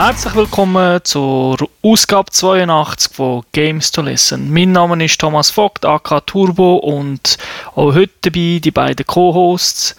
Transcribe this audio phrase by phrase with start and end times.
[0.00, 4.48] Herzlich willkommen zur Ausgabe 82 von Games to Listen.
[4.52, 7.36] Mein Name ist Thomas Vogt, AK Turbo und
[7.74, 9.96] auch heute dabei die beiden Co-Hosts,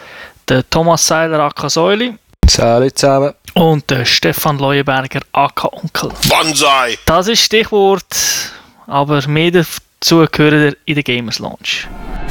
[0.47, 2.15] der Thomas Seiler, AK Säuli.
[2.47, 3.33] Salut zusammen.
[3.55, 6.11] Und der Stefan Leuenberger, AK Onkel.
[6.29, 6.97] Banzai!
[7.05, 8.53] Das ist Stichwort,
[8.87, 11.89] aber mehr dazu gehört in der Gamers Launch.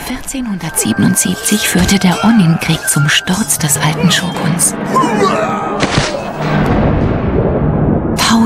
[0.09, 4.75] 1477 führte der Onin-Krieg zum Sturz des alten Shoguns.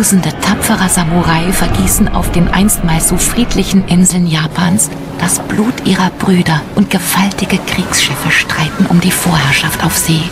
[0.03, 6.61] Tausende tapferer Samurai vergießen auf den einstmals so friedlichen Inseln Japans das Blut ihrer Brüder
[6.75, 10.23] und gewaltige Kriegsschiffe streiten um die Vorherrschaft auf See.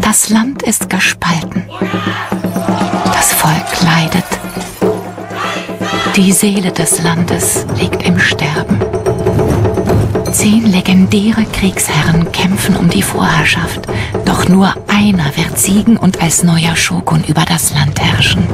[0.00, 1.62] Das Land ist gespalten.
[3.04, 4.24] Das Volk leidet.
[6.16, 8.80] Die Seele des Landes liegt im Sterben.
[10.32, 13.82] Zehn legendäre Kriegsherren kämpfen um die Vorherrschaft,
[14.30, 18.46] doch nur einer wird siegen und als neuer Shogun über das Land herrschen.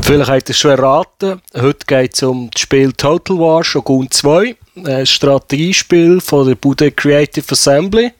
[0.00, 1.42] Vielleicht habt ihr es schon erraten.
[1.54, 4.56] Heute geht es um das Spiel Total War Shogun 2.
[4.86, 8.12] Ein Strategiespiel von der Bude Creative Assembly.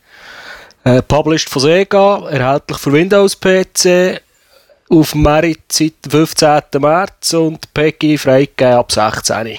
[0.85, 4.21] Äh, published von Sega, erhältlich für Windows PC,
[4.91, 6.61] auf Merit seit 15.
[6.81, 9.57] März und PEGI freigegeben ab 16.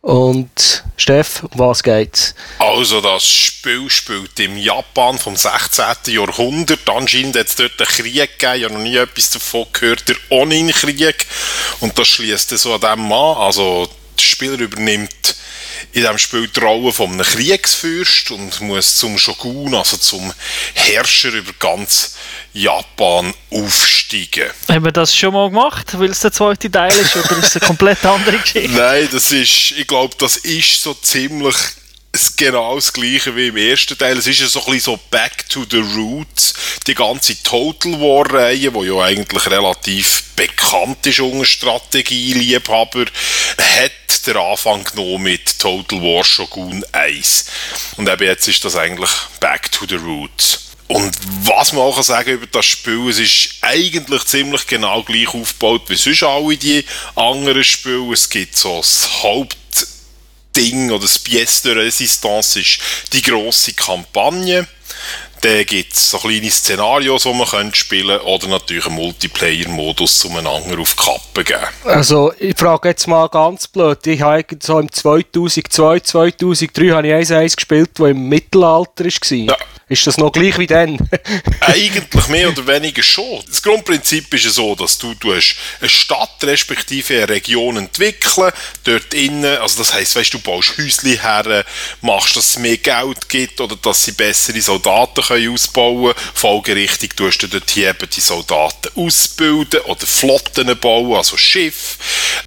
[0.00, 2.34] Und Steff, um was geht's?
[2.58, 5.84] Also das Spiel spielt im Japan vom 16.
[6.06, 6.88] Jahrhundert.
[6.88, 8.56] Anscheinend hat es dort einen Krieg gegeben.
[8.56, 11.26] Ich habe noch nie etwas davon gehört, der Onin-Krieg.
[11.80, 13.36] Und das schließt so an dem an.
[13.36, 15.36] Also der Spieler übernimmt
[15.92, 20.32] in diesem Spiel die Rolle von einem Kriegsfürst und muss zum Shogun, also zum
[20.74, 22.16] Herrscher über ganz
[22.52, 24.50] Japan aufsteigen.
[24.68, 27.56] Haben wir das schon mal gemacht, weil es der zweite Teil ist, oder ist es
[27.56, 28.70] eine komplett andere Geschichte?
[28.70, 31.56] Nein, das ist, ich glaube, das ist so ziemlich
[32.38, 34.16] genau das gleiche wie im ersten Teil.
[34.16, 36.54] Es ist ja so ein bisschen so Back to the Roots.
[36.86, 43.06] Die ganze Total War-Reihe, die ja eigentlich relativ bekannt ist unter Strategieliebhaber,
[43.58, 47.46] hat den Anfang genommen mit Total War Shogun 1.
[47.96, 50.68] Und eben jetzt ist das eigentlich Back to the Roots.
[50.88, 55.82] Und was man auch sagen über das Spiel, es ist eigentlich ziemlich genau gleich aufgebaut
[55.88, 56.82] wie sonst alle die
[57.14, 58.12] anderen Spiele.
[58.14, 59.56] Es gibt so das Haupt
[60.58, 62.80] Ding oder das Pièce de Resistance ist
[63.12, 64.66] die grosse Kampagne.
[65.40, 70.36] Dann gibt es so kleine Szenarios, die man könnte spielen oder natürlich einen Multiplayer-Modus, um
[70.36, 71.60] einander auf die Kappe geben.
[71.84, 74.04] Also, ich frage jetzt mal ganz blöd.
[74.04, 79.30] Ich habe so im 2002, 2003 habe ich 1 gespielt, das im Mittelalter war.
[79.30, 79.56] Ja.
[79.90, 80.98] Ist das noch gleich wie dann?
[81.60, 83.42] Eigentlich mehr oder weniger schon.
[83.48, 88.52] Das Grundprinzip ist ja so, dass du, du hast eine Stadt respektive eine Region entwickeln,
[88.84, 91.64] dort innen, also das heisst, weißt du, baust Häusli her,
[92.02, 96.28] machst, dass es mehr Geld gibt oder dass sie bessere Soldaten können ausbauen können.
[96.34, 101.96] Folgerichtig tust du dort hier eben die Soldaten ausbilden oder Flotten bauen, also Schiff.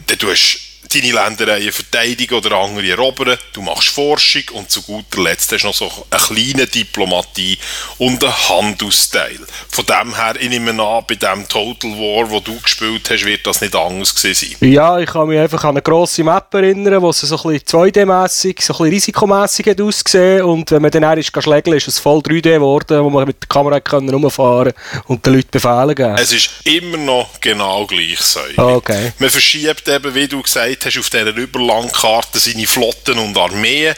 [0.05, 5.51] Dann tust deine Ländereien verteidigen oder andere erobern, du machst Forschung und zu guter Letzt
[5.51, 7.57] hast du noch so eine kleine Diplomatie
[7.97, 9.39] und einen Handelsteil.
[9.69, 13.45] Von dem her, ich nehme an, bei dem Total War, wo du gespielt hast, wird
[13.45, 14.69] das nicht anders gewesen sein.
[14.69, 17.81] Ja, ich kann mich einfach an eine grosse Map erinnern, wo es so ein bisschen
[17.81, 21.99] 2D-mässig, so ein bisschen risikomässig hat ausgesehen und wenn man dann ist schlägeln, ist es
[21.99, 24.73] voll 3D geworden, wo man mit der Kamera können rumfahren
[25.05, 26.15] und den Leuten Befehle geben.
[26.17, 28.39] Es ist immer noch genau gleich so.
[28.57, 29.13] Okay.
[29.19, 33.95] Man verschiebt eben, wie du gesagt hast, auf dieser Überlandkarte seine Flotten und Armeen.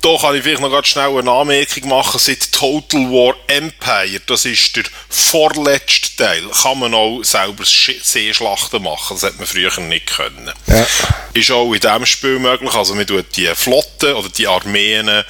[0.00, 2.20] Da kann ich vielleicht noch ganz schnell eine Anmerkung machen.
[2.20, 9.16] Seit Total War Empire, das ist der vorletzte Teil, kann man auch selber Seeschlachten machen.
[9.16, 10.52] Das hätte man früher nicht können.
[10.66, 10.86] Ja.
[11.34, 12.74] Ist auch in diesem Spiel möglich.
[12.74, 15.24] Also man tut die Flotten oder die Armeen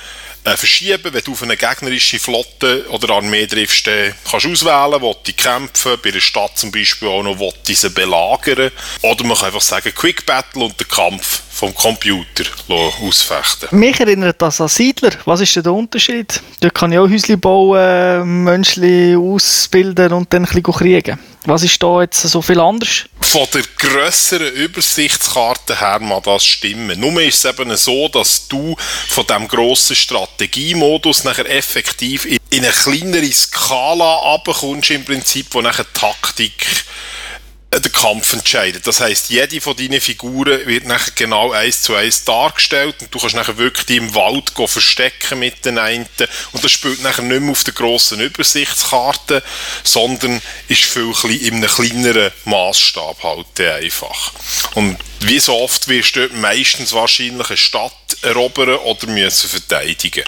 [0.44, 1.12] äh, verschieben.
[1.12, 5.32] Wenn du auf eine gegnerische Flotte oder Armee triffst, dann kannst du auswählen, wo die
[5.32, 8.71] kämpfen, bei der Stadt zum Beispiel auch noch, wo diese belagern.
[9.03, 12.45] Oder man kann einfach sagen, Quick Battle und der Kampf vom Computer
[13.03, 13.69] ausfechten.
[13.73, 15.11] Mich erinnert das an Siedler.
[15.25, 16.41] Was ist denn der Unterschied?
[16.61, 21.19] Dort kann ich auch Häuschen bauen, Menschen ausbilden und dann ein bisschen kriegen.
[21.47, 23.05] Was ist da jetzt so viel anders?
[23.21, 27.00] Von der grösseren Übersichtskarte her mag das stimmen.
[27.00, 28.77] Nur ist es eben so, dass du
[29.09, 35.87] von dem grossen Strategiemodus nachher effektiv in eine kleinere Skala abkommst im Prinzip, wo nachher
[35.93, 36.67] Taktik
[37.81, 38.87] den Kampf entscheidet.
[38.87, 43.19] Das heißt, jede von deinen Figuren wird nachher genau eins zu eins dargestellt und du
[43.19, 46.07] kannst nachher wirklich im Wald verstecken mit den einen
[46.53, 49.43] und das spielt nachher nicht mehr auf der grossen Übersichtskarte,
[49.85, 54.33] sondern ist viel in einem kleineren Maßstab halt einfach.
[54.75, 57.93] Und wie so oft wirst du meistens wahrscheinlich eine Stadt
[58.23, 60.25] erobern oder müssen verteidigen.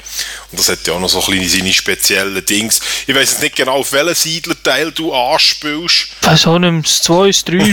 [0.50, 2.81] Und das hat ja auch noch so ein bisschen seine speziellen Dings.
[3.06, 6.08] Ich weiß jetzt nicht genau, auf welchen Siedlerteil du anspielst.
[6.23, 7.72] Auch nicht, das 2, das 3.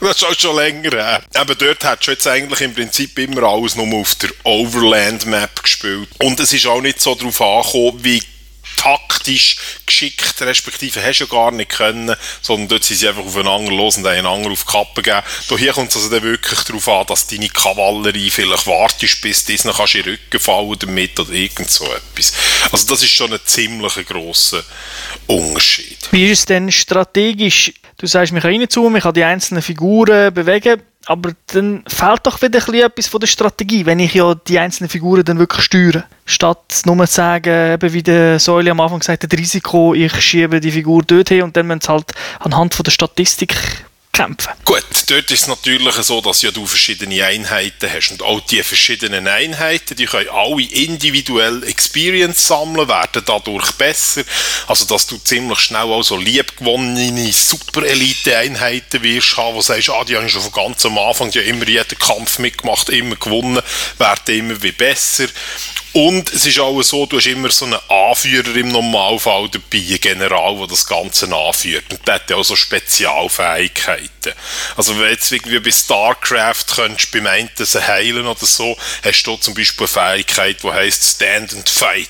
[0.00, 1.22] das ist auch schon länger her.
[1.34, 5.62] Eben dort hast du jetzt eigentlich im Prinzip immer alles nur auf der Overland Map
[5.62, 6.08] gespielt.
[6.20, 8.22] Und es ist auch nicht so darauf angekommen, wie
[8.82, 9.56] taktisch
[9.86, 13.96] geschickt, respektive hast du ja gar nicht können, sondern dort sind sie einfach aufeinander los
[13.96, 15.58] und einander auf die Kappe gegeben.
[15.58, 19.72] hier kommt es also dann wirklich darauf an, dass deine Kavallerie vielleicht wartest, bis dann
[19.72, 22.32] kannst in den Rücken fallen damit oder irgend so etwas.
[22.70, 24.62] Also das ist schon ein ziemlich grosser
[25.26, 25.98] Unterschied.
[26.10, 27.72] Wie ist es denn strategisch?
[27.98, 32.40] Du sagst, man kann reinzu, man kann die einzelnen Figuren bewegen, aber dann fehlt doch
[32.42, 36.04] wieder etwas von der Strategie, wenn ich ja die einzelnen Figuren dann wirklich steuere.
[36.24, 40.14] Statt nur zu sagen, eben wie der Säule am Anfang gesagt hat, das Risiko, ich
[40.20, 43.56] schiebe die Figur dort hin und dann müssen sie halt anhand von der Statistik
[44.12, 44.52] kämpfen.
[44.66, 48.62] Gut, dort ist es natürlich so, dass ja du verschiedene Einheiten hast und auch die
[48.62, 54.22] verschiedenen Einheiten, die können alle individuell Experience sammeln, werden dadurch besser,
[54.66, 60.04] also dass du ziemlich schnell auch so liebgewonnene Super-Elite-Einheiten wirst haben, wo du sagst, ah,
[60.04, 63.62] die haben schon von ganz am Anfang ja immer jeden Kampf mitgemacht, immer gewonnen,
[63.98, 65.26] werden immer wie besser
[65.94, 70.00] und es ist auch so, du hast immer so einen Anführer im Normalfall dabei, einen
[70.00, 71.84] General, der das Ganze anführt.
[71.90, 74.01] Und der hat ja auch so Spezialfähigkeiten.
[74.76, 79.54] Also wenn jetzt irgendwie bei StarCraft könntest beim einen heilen oder so, hast du zum
[79.54, 82.08] Beispiel eine Fähigkeit, die heißt Stand and Fight.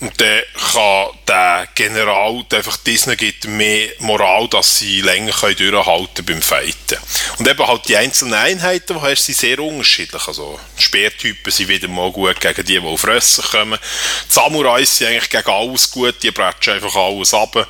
[0.00, 6.24] Und dann kann der General, einfach Disney gibt, mehr Moral, dass sie länger können durchhalten
[6.26, 6.98] beim Fighten.
[7.38, 10.26] Und eben halt die einzelnen Einheiten, die hast, sind sehr unterschiedlich.
[10.26, 13.78] Also Speertypen sind wieder mal gut gegen die, die auf Rössen kommen.
[14.28, 17.66] Die Samurais sind eigentlich gegen alles gut, die bretschen einfach alles ab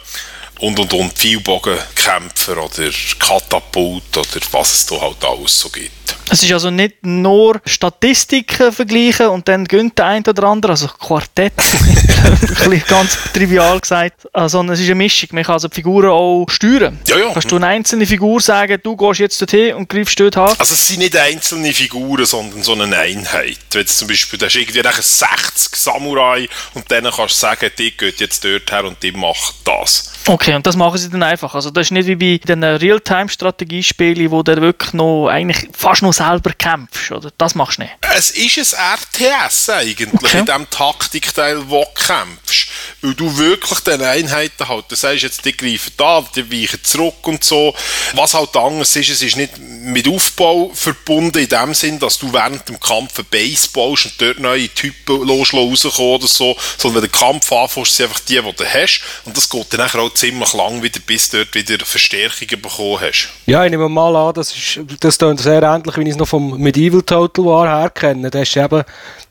[0.65, 6.05] und und und Pfeilbogenkämpfer oder Katapult oder was es da halt alles so gibt.
[6.31, 10.89] Es ist also nicht nur Statistiken vergleichen und dann gönnt der eine oder andere, also
[10.89, 11.53] Quartett,
[12.89, 15.29] ganz trivial gesagt, sondern es ist eine Mischung.
[15.33, 16.99] Man kann also die Figuren auch steuern.
[17.07, 17.31] Ja, ja.
[17.33, 20.55] Kannst du eine einzelne Figur sagen, du gehst jetzt dorthin und greifst dort an?
[20.59, 23.59] Also es sind nicht einzelne Figuren, sondern so eine Einheit.
[23.71, 27.95] Wenn jetzt zum Beispiel, da hast irgendwie 60 Samurai und dann kannst du sagen, die
[27.95, 30.15] geht jetzt dort her und die macht das.
[30.27, 31.55] Okay, und das machen sie dann einfach.
[31.55, 36.13] Also das ist nicht wie bei den Realtime-Strategiespielen, wo du wirklich noch eigentlich fast noch
[36.13, 37.31] selber kämpfst, oder?
[37.39, 37.95] Das machst du nicht.
[38.15, 40.39] Es ist ein RTS eigentlich, okay.
[40.39, 42.69] in dem Taktikteil, wo du kämpfst.
[43.03, 47.27] Weil du wirklich den Einheiten halt, du sagst jetzt, die greifen da, die weichen zurück
[47.27, 47.75] und so.
[48.15, 52.33] Was halt anders ist, es ist nicht mit Aufbau verbunden in dem Sinn, dass du
[52.33, 57.11] während dem Kampf ein Base baust und dort neue Typen rauskommen oder so, sondern wenn
[57.11, 59.03] der Kampf anfängst, sind einfach die, die du hast.
[59.25, 63.31] Und das geht dann auch ziemlich lang wieder, bis du dort wieder Verstärkungen bekommen hast.
[63.47, 66.59] Ja, ich nehme mal an, das ist, das sehr ähnlich, wie ich es noch vom
[66.59, 68.31] Medieval Total War her kenne.
[68.31, 68.85] Da hast du eben,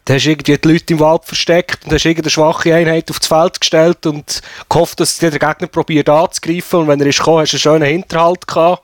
[0.05, 3.59] da hast irgendwie die Leute im Wald versteckt und hast irgendeine schwache Einheit aufs Feld
[3.59, 7.57] gestellt und gehofft, dass der Gegner probiert anzugreifen und wenn er ist gekommen, hast du
[7.57, 8.83] einen schönen Hinterhalt gehabt.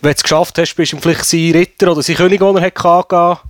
[0.00, 2.62] Wenn du es geschafft hast, bist du vielleicht sein Ritter oder sein König, den er
[2.62, 3.40] hatte,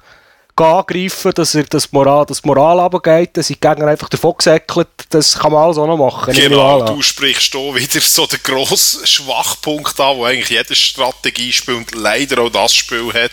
[0.61, 5.39] angreifen, dass er das Moral, das Moral runtergeht, dass die Gegner einfach davon gesäckelt, das
[5.39, 6.33] kann man alles auch noch machen.
[6.35, 11.95] Genau, du sprichst hier wieder so den grossen Schwachpunkt an, wo eigentlich jedes Strategiespiel und
[11.95, 13.31] leider auch das Spiel hat,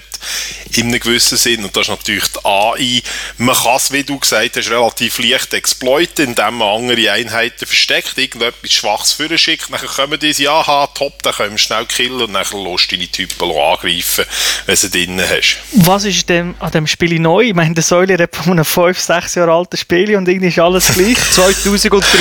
[0.73, 3.01] in einem gewissen Sinn, und das ist natürlich die AI.
[3.37, 8.17] Man kann es, wie du gesagt hast, relativ leicht exploiten, indem man andere Einheiten versteckt,
[8.17, 12.21] irgendetwas Schwaches für schickt, dann kommen diese, ja, aha, top, dann können wir schnell killen
[12.21, 14.25] und dann lässt deine Typen angreifen,
[14.65, 15.57] wenn du sie drin hast.
[15.73, 17.41] Was ist denn an dem Spiel neu?
[17.41, 20.59] Ich meine, der Säule redet von einem 5, 6 Jahre alten Spiel und irgendwie ist
[20.59, 21.17] alles gleich.
[21.31, 22.17] 2003.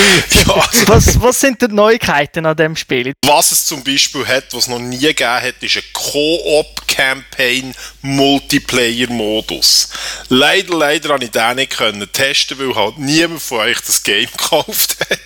[0.47, 3.13] ja, was, was sind die Neuigkeiten an dem Spiel?
[3.25, 9.89] Was es zum Beispiel hat, was es noch nie gegeben hat, ist eine Co-op-Campaign Multiplayer-Modus.
[10.29, 14.29] Leider, leider habe ich den nicht können testen, weil halt niemand von euch das Game
[14.37, 15.19] gekauft hat.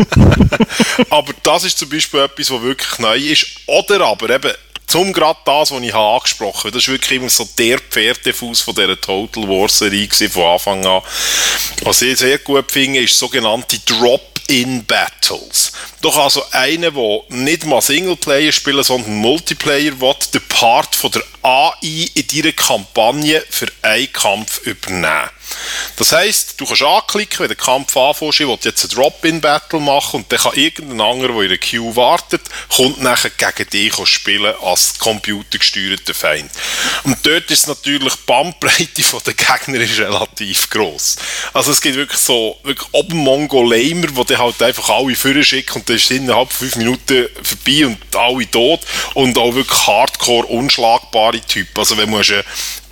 [1.10, 3.46] aber das ist zum Beispiel etwas, was wirklich neu ist.
[3.66, 4.52] Oder aber eben,
[4.86, 8.74] zum gerade das, was ich angesprochen habe, das ist wirklich immer so der Pferdefuß von
[8.74, 11.02] dieser Total War Serie von Anfang an.
[11.82, 15.72] Was ich sehr gut finde, ist sogenannte Drop-in-Battles.
[16.00, 21.22] Doch also einer, der nicht mal Singleplayer spielen, sondern Multiplayer will, den Part von der
[21.42, 25.30] AI in ihrer Kampagne für einen Kampf übernehmen.
[25.96, 30.20] Das heisst, du kannst anklicken, wenn der Kampf anfängt, ich will jetzt einen Drop-In-Battle machen
[30.20, 32.42] und dann kann irgendein anderer, der in der Queue wartet,
[32.74, 36.50] kommt nachher gegen dich spielen als computergesteuerter Feind.
[37.04, 41.16] Und dort ist natürlich die Bandbreite der Gegner ist relativ gross.
[41.52, 45.74] Also es gibt wirklich so, wirklich oben Mongolemer, die dann halt einfach alle vorne schicken
[45.78, 48.80] und dann ist innerhalb von fünf Minuten vorbei und alle tot
[49.14, 51.78] und auch wirklich hardcore unschlagbare Typen.
[51.78, 52.44] Also wenn man einen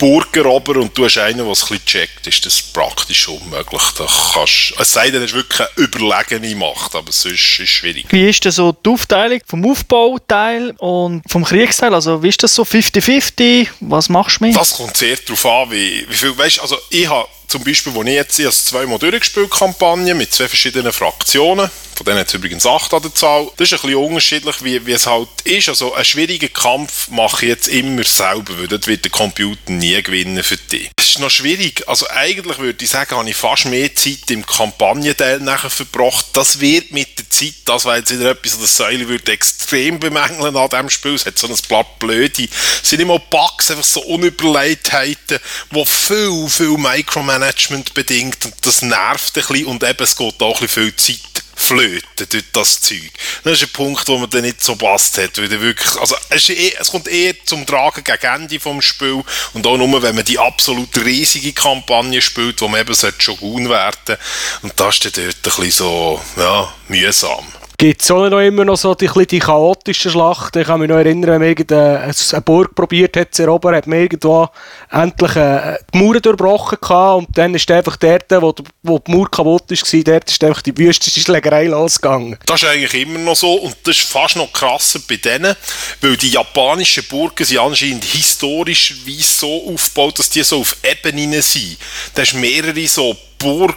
[0.02, 3.82] Burg erobern und du hast einen, der es ein bisschen checkt, ist das praktisch unmöglich.
[3.96, 7.68] Da kannst, es sei denn, es ist wirklich eine überlegene Macht, aber sonst ist es
[7.68, 8.06] schwierig.
[8.08, 11.94] Wie ist denn so die Aufteilung vom Aufbauteil und vom Kriegsteil?
[11.94, 13.68] Also wie ist das so 50-50?
[13.78, 14.56] Was machst du mit?
[14.56, 18.02] Das kommt sehr darauf an, wie, wie viel, weißt, also ich habe zum Beispiel, wo
[18.02, 21.70] ich jetzt ich zweimal durchgespielt Kampagne mit zwei verschiedenen Fraktionen.
[22.02, 23.48] Von denen hat es übrigens acht an der Zahl.
[23.56, 25.68] Das ist ein bisschen unterschiedlich, wie, wie es halt ist.
[25.68, 30.02] Also einen schwierigen Kampf mache ich jetzt immer selber, weil dort wird der Computer nie
[30.02, 30.90] gewinnen für dich.
[30.96, 31.86] Das ist noch schwierig.
[31.86, 36.26] Also eigentlich würde ich sagen, habe ich fast mehr Zeit im Kampagnenteil nachher verbracht.
[36.32, 40.56] Das wird mit der Zeit, das war jetzt wieder etwas, das Säule würde extrem bemängeln
[40.56, 41.14] an diesem Spiel.
[41.14, 42.48] Es hat so ein Blatt blöde,
[42.82, 45.38] es sind immer Bugs, einfach so Unüberlegtheiten,
[45.70, 50.42] die viel, viel Micromanagement Management bedingt und das nervt ein bisschen und eben es geht
[50.42, 51.31] auch ein bisschen viel Zeit
[51.62, 53.10] flöten durch das Zeug.
[53.44, 56.48] Das ist ein Punkt, wo man dann nicht so passt hat, weil wirklich, also es,
[56.50, 59.22] eh, es, kommt eher zum Tragen gegen Ende vom Spiel
[59.54, 63.68] und auch nur, wenn man die absolut riesige Kampagne spielt, wo man eben schon gut
[63.68, 64.16] werden
[64.62, 67.46] und das ist dann dort ein bisschen so, ja, mühsam.
[67.78, 70.60] Gibt es auch noch immer noch so die, die chaotischen Schlachten?
[70.60, 73.86] Ich kann mich noch erinnern, wenn man irgendeine eine Burg probiert hat zu erobern, hat
[73.86, 74.48] man irgendwo
[74.90, 79.30] endlich äh, die Mauer durchbrochen gehabt und dann ist einfach dort, wo, wo die Mauer
[79.30, 82.38] kaputt war, dort ist einfach die wüsteste Schlägerei losgegangen.
[82.46, 85.56] Das ist eigentlich immer noch so und das ist fast noch krasser bei denen,
[86.00, 91.42] weil die japanischen Burgen sind anscheinend historisch wie so aufgebaut, dass die so auf Ebenen
[91.42, 91.78] sind.
[92.14, 93.76] Da hast mehrere so Burg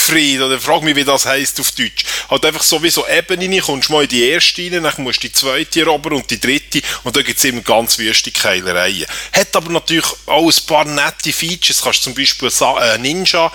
[0.00, 2.04] Fried, oder frag mich, wie das heißt auf Deutsch.
[2.28, 5.28] Halt einfach so wie so Ebenen, kommst mal in die erste rein, dann musst du
[5.28, 9.06] die zweite erobern und die dritte und da gibt es immer ganz wüste Keilereien.
[9.32, 13.50] Hat aber natürlich auch ein paar nette Features, kannst zum Beispiel äh, Ninja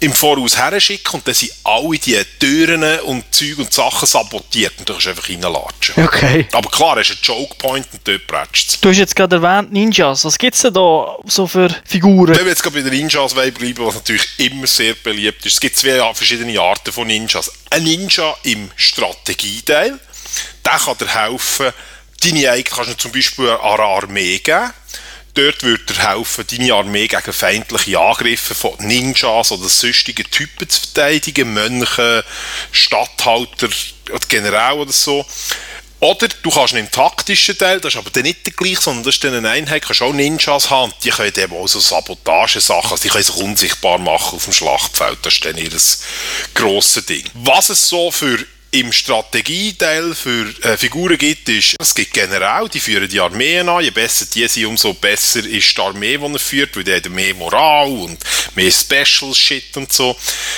[0.00, 4.88] im Voraus herschicken und dann sind alle die Türen und Zeug und Sachen sabotiert und
[4.88, 6.04] du kannst einfach reinlatschen.
[6.04, 6.46] Okay.
[6.52, 10.24] Aber klar, hast einen Joke Point und dort prätscht Du hast jetzt gerade erwähnt Ninjas.
[10.24, 12.34] Was gibt es denn da so für Figuren?
[12.34, 15.54] Wenn wir jetzt gerade bei den Ninjas bleiben, was natürlich immer sehr beliebt ist.
[15.54, 17.50] Es gibt zwei verschiedene Arten von Ninjas.
[17.70, 19.98] Ein Ninja im Strategieteil,
[20.64, 21.72] der kann dir helfen,
[22.22, 24.72] deine eigene kannst du zum Beispiel eine Armee geben
[25.36, 30.80] dort würde er helfen, deine Armee gegen feindliche Angriffe von Ninjas oder sonstigen Typen zu
[30.80, 32.24] verteidigen, Mönche,
[32.72, 33.68] Statthalter
[34.28, 35.26] General oder so.
[36.00, 39.14] Oder du kannst einen taktischen Teil, das ist aber dann nicht der gleiche, sondern das
[39.14, 43.02] ist dann eine Einheit, kannst auch Ninjas haben, die können eben auch so Sabotage-Sachen, also
[43.02, 45.70] die können sich unsichtbar machen auf dem Schlachtfeld, das ist dann ihr
[46.54, 47.24] grosses Ding.
[47.34, 48.38] Was es so für
[48.72, 53.82] im Strategieteil für äh, Figuren gibt, ist, es gibt General, die führen die Armeen an.
[53.82, 57.14] Je besser die sind, umso besser ist die Armee, die er führt, weil die haben
[57.14, 58.18] mehr Moral und
[58.54, 60.16] mehr Special Shit und so.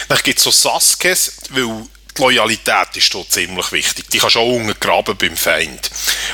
[0.09, 4.08] Dann gibt es so Saskes, weil die Loyalität ist dort ziemlich wichtig.
[4.10, 5.90] Die kannst du auch untergraben beim Feind.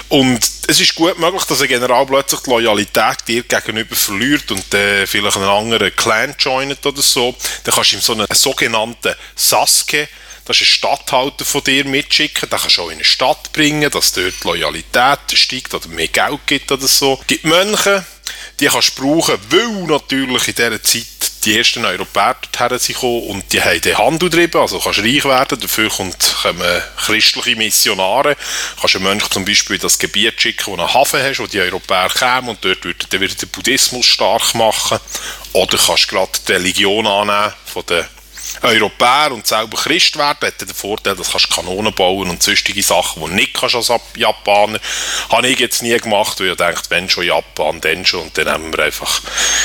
[0.08, 4.72] Und es ist gut möglich, dass ein General plötzlich die Loyalität dir gegenüber verliert und
[4.74, 7.34] äh, vielleicht einen anderen Clan joint oder so.
[7.64, 10.08] Dann kannst du ihm so einen sogenannten Saske
[10.46, 13.90] das ist ein Stadthalter von dir mitschicken, den kannst du auch in eine Stadt bringen,
[13.90, 17.18] dass dort die Loyalität steigt oder mehr Geld gibt oder so.
[17.22, 18.04] Es gibt Mönche,
[18.60, 21.06] die kannst du brauchen, weil natürlich in dieser Zeit
[21.44, 25.60] die ersten Europäer dorthin sind und die haben den Handel getrieben, also kannst reich werden,
[25.60, 28.36] dafür kommen christliche Missionare,
[28.80, 31.60] kannst einen Mönch zum Beispiel in das Gebiet schicken, wo einen Hafen hast, wo die
[31.60, 34.98] Europäer kommen und dort würden dann wieder den Buddhismus stark machen,
[35.52, 38.04] oder kannst gerade die Religion annehmen von den
[38.64, 43.22] Europäer und selber Christ werden, hat den Vorteil, dass du Kanonen bauen und sonstige Sachen,
[43.22, 44.80] die du nicht kannst als Japaner.
[45.30, 48.22] Habe ich jetzt nie gemacht, weil ich denke, wenn schon Japan, dann schon.
[48.22, 49.20] Und dann haben wir einfach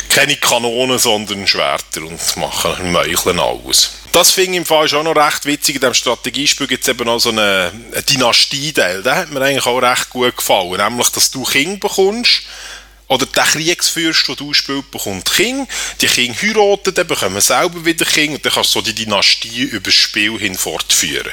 [0.09, 3.93] keine Kanonen, sondern Schwerter und machen ein Meucheln aus.
[4.11, 5.75] Das finde ich im Fall auch noch recht witzig.
[5.75, 9.03] In diesem Strategiespiel gibt es eben noch so einen, einen Dynastie-Teil.
[9.03, 10.77] Der hat mir eigentlich auch recht gut gefallen.
[10.77, 12.41] Nämlich, dass du King bekommst
[13.09, 15.67] oder der Kriegsfürst, den du spielst, bekommt King.
[15.99, 19.63] Die King heiraten, dann bekommen selber wieder King und dann kannst du so die Dynastie
[19.63, 21.31] über das Spiel hin fortführen.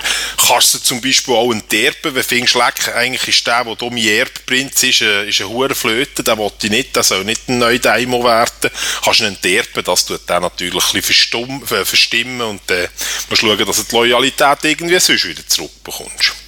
[0.49, 4.83] Kannst du zum Beispiel auch enterben, wenn findest, leck, eigentlich ist der, der mein Erbprinz
[4.83, 7.79] ist, ein, ist ein hoher Flöte, den will ich nicht, der soll nicht ein neuer
[7.79, 8.71] Daimo werden.
[9.05, 12.89] Kannst du ihn enterben, das tut dann natürlich ein bisschen äh, verstimmen und dann
[13.29, 16.46] musst du schauen, dass du die Loyalität irgendwie sonst wieder zurückbekommst.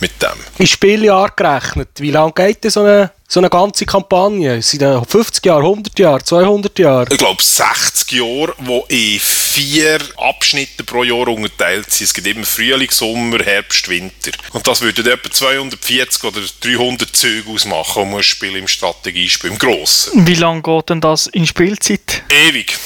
[0.00, 0.30] Mit dem.
[0.58, 4.60] In Spieljahr gerechnet, wie lange geht denn so eine, so eine ganze Kampagne?
[4.62, 7.06] Sind das 50 Jahre, 100 Jahre, 200 Jahre?
[7.10, 8.54] Ich glaube 60 Jahre,
[8.88, 12.06] die in vier Abschnitte pro Jahr unterteilt sind.
[12.06, 14.32] Es gibt immer Frühling, Sommer, Herbst, Winter.
[14.52, 19.58] Und das würde etwa 240 oder 300 Züge ausmachen, um ein Spiel im Strategiespiel, im
[19.58, 20.26] Grossen.
[20.26, 22.22] Wie lange geht denn das in Spielzeit?
[22.48, 22.76] Ewig.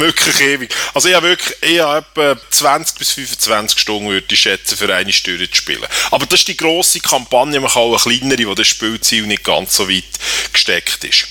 [0.00, 0.74] Wirklich ewig.
[0.94, 5.12] Also ich habe wirklich ich etwa 20 bis 25 Stunden, würde ich schätzen, für eine
[5.12, 5.86] Stunde zu spielen.
[6.10, 9.44] Aber das ist die grosse Kampagne, man kann auch eine kleinere, wo das Spielziel nicht
[9.44, 10.04] ganz so weit
[10.52, 11.26] gesteckt ist.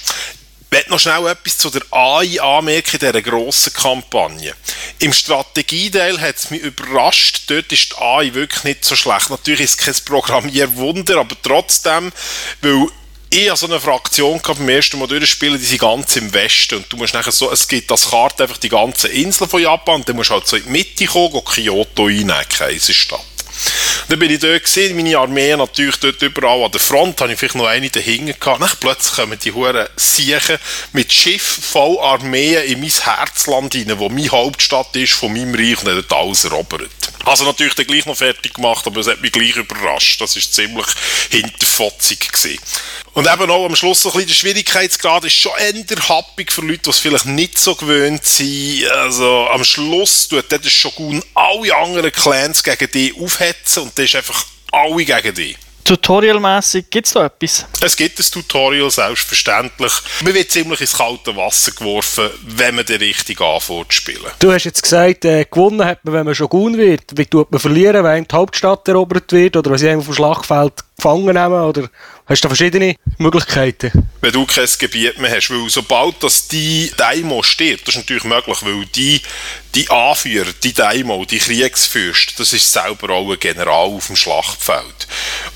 [0.71, 4.53] Ich möchte noch schnell etwas zu der AI anmerken dieser grossen Kampagne.
[4.99, 9.31] Im Strategieteil hat es mich überrascht, dort ist die AI wirklich nicht so schlecht.
[9.31, 12.11] Natürlich ist es kein Programmierwunder, aber trotzdem,
[12.61, 12.87] weil
[13.31, 16.77] ich habe so eine Fraktion gehabt beim ersten Mal durchspielen, die sind ganz im Westen
[16.77, 19.95] und du musst nachher so, es gibt das Karte einfach die ganze Insel von Japan
[19.95, 23.21] und dann musst du halt so in die Mitte kommen, go Kyoto einnehmen, Kaiserstadt.
[24.07, 27.37] Dann bin ich dort gesehen, meine Armee natürlich dort überall an der Front, habe ich
[27.37, 28.61] vielleicht noch eine dahinter gehabt.
[28.61, 30.57] Dann plötzlich kommen die Huren Siechen
[30.93, 35.77] mit Schiff voll Armeen in mein Herzland rein, wo meine Hauptstadt ist, von meinem Reich
[35.79, 36.89] und dann dort alles erobert.
[37.25, 40.19] Also natürlich dann gleich noch fertig gemacht, aber es hat mich gleich überrascht.
[40.21, 40.87] Das ist ziemlich
[41.29, 42.59] hinterfotzig gewesen.
[43.13, 46.61] Und eben auch am Schluss so ein bisschen der Schwierigkeitsgrad ist schon eher happig für
[46.61, 48.85] Leute, die es vielleicht nicht so gewöhnt sind.
[48.91, 54.15] Also am Schluss tut der Shogun alle anderen Clans gegen dich aufhetzen und das ist
[54.15, 55.57] einfach alle gegen dich.
[55.89, 57.65] Tutorialmäßig gibt es da etwas?
[57.81, 59.91] Es gibt ein Tutorial, selbstverständlich.
[60.23, 64.31] Man wird ziemlich ins kalte Wasser geworfen, wenn man den richtig anfängt zu spielen.
[64.37, 67.05] Du hast jetzt gesagt, äh, gewonnen hat man, wenn man Shogun wird.
[67.15, 70.73] Wie tut man verlieren, wenn die Hauptstadt erobert wird oder wenn sie einem vom Schlachtfeld
[70.95, 71.63] gefangen nehmen?
[71.63, 71.89] Oder
[72.29, 74.07] hast du da verschiedene Möglichkeiten?
[74.21, 78.23] Wenn du kein Gebiet mehr hast, weil sobald das die Daimo stirbt, das ist natürlich
[78.23, 79.21] möglich, weil die,
[79.79, 85.07] die Anführer, die Daimo, die Kriegsfürst, das ist selber auch ein General auf dem Schlachtfeld.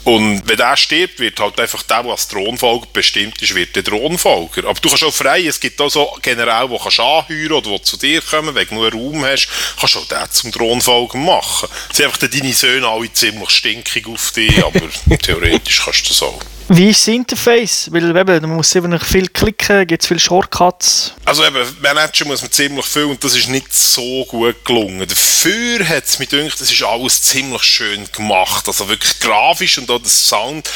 [0.05, 3.83] Und wenn der stirbt, wird halt einfach der, der als Thronfolger bestimmt ist, wird der
[3.83, 4.69] Thronfolger.
[4.69, 7.81] Aber du kannst auch frei, es gibt auch so Generäle, die kannst anheuern oder die
[7.81, 11.67] zu dir kommen, wenn du nur Raum hast, kannst du auch den zum Thronfolger machen.
[11.89, 14.89] Es sind einfach deine Söhne alle ziemlich stinkig auf dich, aber
[15.21, 16.39] theoretisch kannst du das auch.
[16.69, 17.89] Wie ist das Interface?
[17.91, 21.13] Weil eben, man muss eben viel klicken, gibt es viele Shortcuts.
[21.25, 25.07] Also eben, managen muss man ziemlich viel und das ist nicht so gut gelungen.
[25.07, 28.67] Dafür hat es mir gedacht, das ist alles ziemlich schön gemacht.
[28.67, 30.69] Also wirklich grafisch und auch der Sound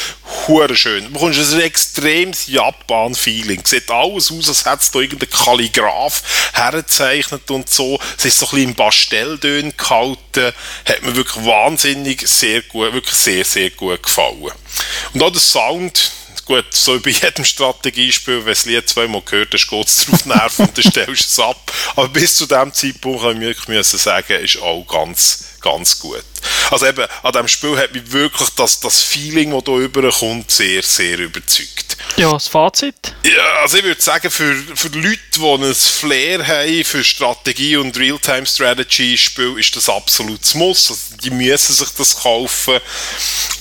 [0.46, 1.04] hure schön.
[1.04, 3.64] Du bekommst ein extremes Japan-Feeling.
[3.64, 7.98] Sieht alles aus, als hätte es da irgendein Kalligraph hergezeichnet und so.
[8.16, 10.52] Es ist so ein bisschen im Pastelltönen gehalten.
[10.84, 14.52] Hat mir wirklich wahnsinnig sehr gut, wirklich sehr, sehr gut gefallen.
[15.12, 16.12] Und auch der Sound,
[16.48, 20.24] gut, so bei jedem Strategiespiel, wenn du das Lied zweimal gehört hast, geht es drauf
[20.24, 21.72] Nerven und dann stellst du es ab.
[21.94, 26.24] Aber bis zu dem Zeitpunkt, habe ich wirklich sagen, ist auch ganz, ganz gut.
[26.70, 30.82] Also eben, an diesem Spiel hat mich wirklich das, das Feeling, das hier rüberkommt, sehr,
[30.82, 31.96] sehr überzeugt.
[32.16, 33.14] Ja, das Fazit?
[33.24, 37.96] Ja, also ich würde sagen, für, für Leute, die ein Flair haben für Strategie und
[37.96, 40.90] Real-Time-Strategy-Spiel, ist das absolut das Muss.
[40.90, 42.80] Also die müssen sich das kaufen.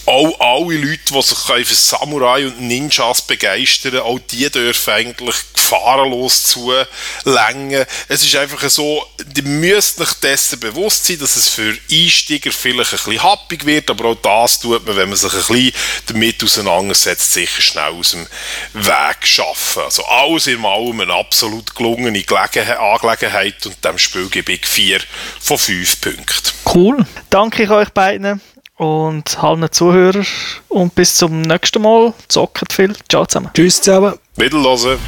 [0.05, 6.43] Auch alle Leute, die sich für Samurai und Ninjas begeistern, auch die dürfen eigentlich gefahrenlos
[6.45, 7.86] zulängen.
[8.07, 12.93] Es ist einfach so, die müssen sich dessen bewusst sein, dass es für Einsteiger vielleicht
[12.93, 15.73] ein bisschen happig wird, aber auch das tut man, wenn man sich ein bisschen
[16.08, 18.28] damit auseinandersetzt, sicher schnell aus dem
[18.73, 19.84] Weg schaffen.
[19.84, 25.00] Also alles in allem eine absolut gelungene Angelegenheit und dem Spiel gebe ich 4
[25.39, 26.52] von 5 Punkten.
[26.73, 27.06] Cool.
[27.30, 28.41] Danke ich euch beiden
[28.78, 30.26] und allen Zuhörern
[30.69, 32.13] und bis zum nächsten Mal.
[32.28, 32.95] Zockt viel.
[33.10, 33.50] Ciao zusammen.
[33.54, 34.13] Tschüss zusammen.
[34.36, 35.00] Wiederhören.